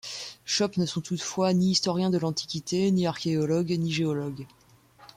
Schoppe 0.45 0.77
ne 0.79 0.87
sont 0.87 0.99
toutefois 1.01 1.53
ni 1.53 1.69
historiens 1.69 2.09
de 2.09 2.17
l'Antiquité, 2.17 2.89
ni 2.89 3.05
archéologues, 3.05 3.77
ni 3.77 3.91
géologues. 3.91 4.47